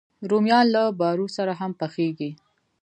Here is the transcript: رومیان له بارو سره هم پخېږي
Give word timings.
رومیان 0.29 0.65
له 0.75 0.83
بارو 0.99 1.27
سره 1.37 1.53
هم 1.59 1.71
پخېږي 1.79 2.31